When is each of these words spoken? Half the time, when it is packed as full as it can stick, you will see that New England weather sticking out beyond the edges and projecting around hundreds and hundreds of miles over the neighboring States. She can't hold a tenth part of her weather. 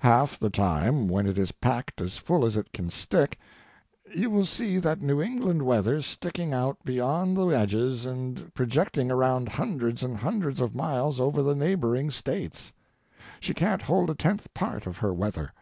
Half 0.00 0.40
the 0.40 0.50
time, 0.50 1.06
when 1.06 1.28
it 1.28 1.38
is 1.38 1.52
packed 1.52 2.00
as 2.00 2.16
full 2.16 2.44
as 2.44 2.56
it 2.56 2.72
can 2.72 2.90
stick, 2.90 3.38
you 4.12 4.30
will 4.30 4.44
see 4.44 4.78
that 4.78 5.00
New 5.00 5.22
England 5.22 5.62
weather 5.62 6.02
sticking 6.02 6.52
out 6.52 6.78
beyond 6.84 7.36
the 7.36 7.46
edges 7.50 8.04
and 8.04 8.52
projecting 8.52 9.12
around 9.12 9.48
hundreds 9.50 10.02
and 10.02 10.16
hundreds 10.16 10.60
of 10.60 10.74
miles 10.74 11.20
over 11.20 11.40
the 11.40 11.54
neighboring 11.54 12.10
States. 12.10 12.72
She 13.38 13.54
can't 13.54 13.82
hold 13.82 14.10
a 14.10 14.16
tenth 14.16 14.52
part 14.54 14.88
of 14.88 14.96
her 14.96 15.14
weather. 15.14 15.52